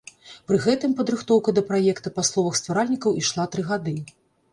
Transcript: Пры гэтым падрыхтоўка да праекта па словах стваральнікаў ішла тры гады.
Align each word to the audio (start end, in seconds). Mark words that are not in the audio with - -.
Пры 0.51 0.57
гэтым 0.61 0.95
падрыхтоўка 1.01 1.53
да 1.57 1.63
праекта 1.67 2.13
па 2.15 2.23
словах 2.31 2.57
стваральнікаў 2.61 3.21
ішла 3.21 3.45
тры 3.53 3.67
гады. 3.69 3.95